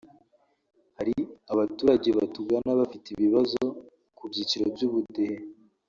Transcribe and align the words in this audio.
Hari 0.97 1.15
abaturage 1.53 2.09
batugana 2.17 2.71
bafite 2.79 3.07
ibibazo 3.11 3.61
ku 4.17 4.23
byiciro 4.29 4.65
by’ubudehe 4.75 5.37